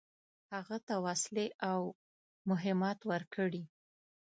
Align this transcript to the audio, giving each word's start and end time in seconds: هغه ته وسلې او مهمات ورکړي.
هغه 0.53 0.77
ته 0.87 0.95
وسلې 1.05 1.47
او 1.71 1.81
مهمات 2.49 2.99
ورکړي. 3.11 3.63